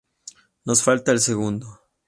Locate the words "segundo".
1.19-1.79